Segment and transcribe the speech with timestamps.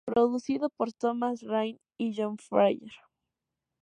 [0.07, 2.91] Producido por Thomas Rainer y John Fryer.